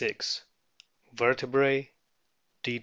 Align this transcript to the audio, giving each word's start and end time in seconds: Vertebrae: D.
Vertebrae: 1.13 1.91
D. 2.63 2.79